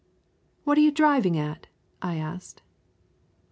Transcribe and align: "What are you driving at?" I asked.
"What 0.63 0.79
are 0.79 0.81
you 0.81 0.89
driving 0.91 1.37
at?" 1.37 1.67
I 2.01 2.15
asked. 2.15 2.63